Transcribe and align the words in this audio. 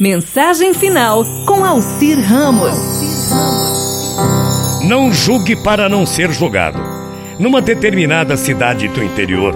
Mensagem 0.00 0.72
final 0.72 1.26
com 1.44 1.62
Alcir 1.62 2.18
Ramos. 2.18 2.74
Não 4.82 5.12
julgue 5.12 5.54
para 5.62 5.90
não 5.90 6.06
ser 6.06 6.32
julgado. 6.32 6.80
Numa 7.38 7.60
determinada 7.60 8.34
cidade 8.34 8.88
do 8.88 9.04
interior, 9.04 9.54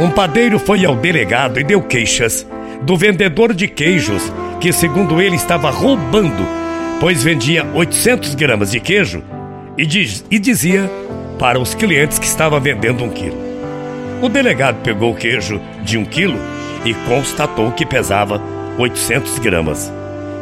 um 0.00 0.08
padeiro 0.08 0.58
foi 0.58 0.86
ao 0.86 0.96
delegado 0.96 1.60
e 1.60 1.62
deu 1.62 1.82
queixas 1.82 2.46
do 2.84 2.96
vendedor 2.96 3.52
de 3.52 3.68
queijos 3.68 4.32
que, 4.62 4.72
segundo 4.72 5.20
ele, 5.20 5.36
estava 5.36 5.68
roubando, 5.68 6.48
pois 6.98 7.22
vendia 7.22 7.66
800 7.74 8.34
gramas 8.34 8.70
de 8.70 8.80
queijo 8.80 9.22
e, 9.76 9.84
diz, 9.84 10.24
e 10.30 10.38
dizia 10.38 10.90
para 11.38 11.60
os 11.60 11.74
clientes 11.74 12.18
que 12.18 12.24
estava 12.24 12.58
vendendo 12.58 13.04
um 13.04 13.10
quilo. 13.10 13.36
O 14.22 14.30
delegado 14.30 14.80
pegou 14.82 15.12
o 15.12 15.16
queijo 15.16 15.60
de 15.84 15.98
um 15.98 16.04
quilo 16.06 16.38
e 16.82 16.94
constatou 16.94 17.72
que 17.72 17.84
pesava 17.84 18.55
800 18.78 19.38
gramas 19.38 19.92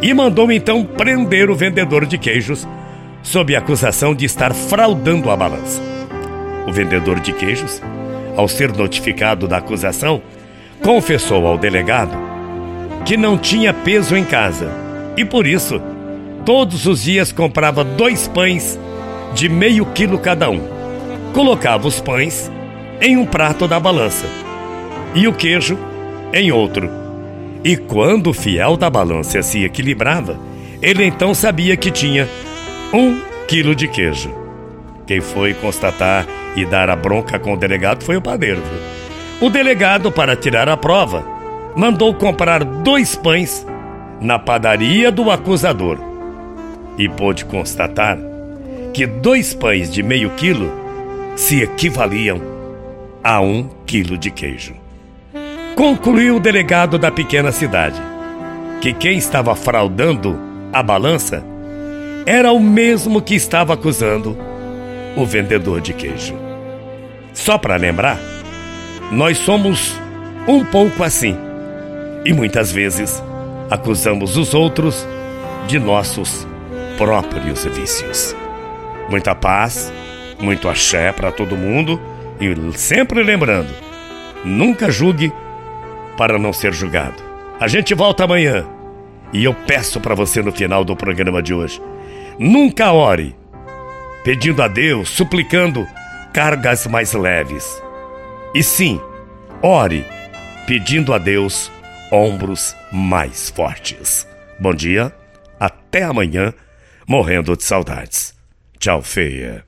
e 0.02 0.12
mandou 0.12 0.50
então 0.50 0.84
prender 0.84 1.48
o 1.50 1.54
vendedor 1.54 2.04
de 2.04 2.18
queijos 2.18 2.66
sob 3.22 3.54
acusação 3.56 4.14
de 4.14 4.26
estar 4.26 4.52
fraudando 4.52 5.30
a 5.30 5.36
balança. 5.36 5.80
O 6.66 6.72
vendedor 6.72 7.20
de 7.20 7.32
queijos, 7.32 7.80
ao 8.36 8.48
ser 8.48 8.72
notificado 8.72 9.48
da 9.48 9.58
acusação, 9.58 10.20
confessou 10.82 11.46
ao 11.46 11.56
delegado 11.56 12.16
que 13.04 13.16
não 13.16 13.38
tinha 13.38 13.72
peso 13.72 14.16
em 14.16 14.24
casa 14.24 14.70
e 15.16 15.24
por 15.24 15.46
isso 15.46 15.80
todos 16.44 16.86
os 16.86 17.02
dias 17.02 17.32
comprava 17.32 17.84
dois 17.84 18.28
pães 18.28 18.78
de 19.34 19.48
meio 19.48 19.86
quilo 19.86 20.18
cada 20.18 20.50
um. 20.50 20.60
Colocava 21.32 21.88
os 21.88 22.00
pães 22.00 22.50
em 23.00 23.16
um 23.16 23.24
prato 23.24 23.66
da 23.66 23.80
balança 23.80 24.26
e 25.14 25.26
o 25.26 25.32
queijo 25.32 25.78
em 26.32 26.52
outro. 26.52 27.03
E 27.64 27.78
quando 27.78 28.28
o 28.28 28.34
fiel 28.34 28.76
da 28.76 28.90
balança 28.90 29.42
se 29.42 29.64
equilibrava, 29.64 30.38
ele 30.82 31.02
então 31.02 31.34
sabia 31.34 31.76
que 31.78 31.90
tinha 31.90 32.28
um 32.92 33.18
quilo 33.48 33.74
de 33.74 33.88
queijo. 33.88 34.30
Quem 35.06 35.22
foi 35.22 35.54
constatar 35.54 36.26
e 36.54 36.66
dar 36.66 36.90
a 36.90 36.96
bronca 36.96 37.38
com 37.38 37.54
o 37.54 37.56
delegado 37.56 38.04
foi 38.04 38.16
o 38.16 38.22
padeiro. 38.22 38.62
O 39.40 39.48
delegado, 39.48 40.12
para 40.12 40.36
tirar 40.36 40.68
a 40.68 40.76
prova, 40.76 41.24
mandou 41.74 42.12
comprar 42.14 42.62
dois 42.62 43.16
pães 43.16 43.66
na 44.20 44.38
padaria 44.38 45.10
do 45.10 45.30
acusador 45.30 45.98
e 46.98 47.08
pôde 47.08 47.44
constatar 47.46 48.18
que 48.92 49.06
dois 49.06 49.54
pães 49.54 49.90
de 49.90 50.02
meio 50.02 50.30
quilo 50.30 50.70
se 51.34 51.62
equivaliam 51.62 52.40
a 53.22 53.40
um 53.40 53.68
quilo 53.86 54.16
de 54.16 54.30
queijo. 54.30 54.83
Concluiu 55.74 56.36
o 56.36 56.40
delegado 56.40 56.96
da 56.98 57.10
pequena 57.10 57.50
cidade 57.50 58.00
que 58.80 58.92
quem 58.92 59.18
estava 59.18 59.56
fraudando 59.56 60.38
a 60.72 60.82
balança 60.82 61.44
era 62.24 62.52
o 62.52 62.60
mesmo 62.60 63.20
que 63.20 63.34
estava 63.34 63.74
acusando 63.74 64.38
o 65.16 65.26
vendedor 65.26 65.80
de 65.80 65.92
queijo. 65.92 66.36
Só 67.32 67.58
para 67.58 67.74
lembrar, 67.74 68.18
nós 69.10 69.36
somos 69.38 69.98
um 70.46 70.64
pouco 70.64 71.02
assim 71.02 71.36
e 72.24 72.32
muitas 72.32 72.70
vezes 72.70 73.20
acusamos 73.68 74.36
os 74.36 74.54
outros 74.54 75.04
de 75.66 75.80
nossos 75.80 76.46
próprios 76.96 77.64
vícios. 77.64 78.36
Muita 79.10 79.34
paz, 79.34 79.92
muito 80.38 80.68
axé 80.68 81.10
para 81.10 81.32
todo 81.32 81.56
mundo 81.56 82.00
e 82.40 82.78
sempre 82.78 83.24
lembrando: 83.24 83.74
nunca 84.44 84.88
julgue 84.88 85.32
para 86.16 86.38
não 86.38 86.52
ser 86.52 86.72
julgado. 86.72 87.22
A 87.60 87.68
gente 87.68 87.94
volta 87.94 88.24
amanhã 88.24 88.66
e 89.32 89.44
eu 89.44 89.54
peço 89.54 90.00
para 90.00 90.14
você 90.14 90.42
no 90.42 90.52
final 90.52 90.84
do 90.84 90.96
programa 90.96 91.42
de 91.42 91.54
hoje 91.54 91.80
Nunca 92.38 92.92
ore 92.92 93.36
pedindo 94.24 94.62
a 94.62 94.68
Deus, 94.68 95.08
suplicando 95.08 95.86
cargas 96.32 96.86
mais 96.86 97.12
leves. 97.12 97.80
E 98.54 98.62
sim, 98.62 99.00
ore 99.62 100.04
pedindo 100.66 101.12
a 101.12 101.18
Deus 101.18 101.70
ombros 102.10 102.74
mais 102.90 103.50
fortes. 103.50 104.26
Bom 104.58 104.74
dia, 104.74 105.12
até 105.60 106.02
amanhã, 106.02 106.52
morrendo 107.06 107.56
de 107.56 107.62
saudades. 107.62 108.34
Tchau, 108.78 109.02
feia. 109.02 109.64